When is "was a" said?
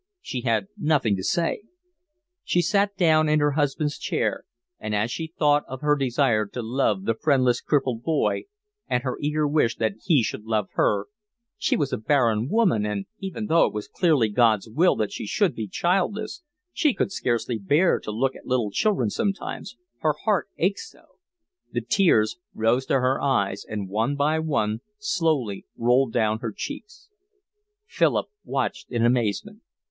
11.77-11.99